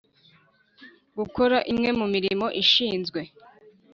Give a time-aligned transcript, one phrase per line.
[1.17, 3.21] Gukora imwe mu mirimo ashinzwe